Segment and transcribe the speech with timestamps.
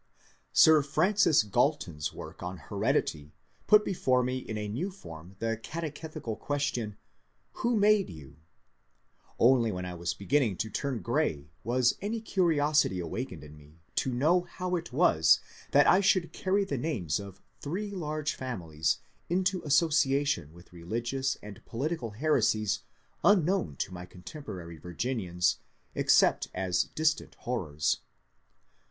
[0.51, 3.33] Sir Francis Galton's works on Heredity
[3.67, 6.95] put before me in a new form the catechetical qaestion, ^^
[7.61, 8.37] Who made yon"?
[9.39, 14.11] Only when I was beginning to torn grey was any curiosity awakened in me to
[14.11, 19.61] know how it was that I should carry the names of three large families into
[19.61, 22.79] association with religions and politi cal heresies
[23.23, 25.59] unknown to my contemporary Virginians
[25.93, 27.99] except as distant horrors.